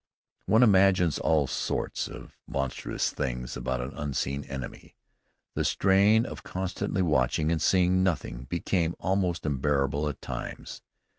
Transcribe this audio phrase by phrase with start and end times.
[0.47, 4.95] One imagines all sorts of monstrous things about an unseen enemy.
[5.53, 10.81] The strain of constantly watching and seeing nothing became almost unbearable at times.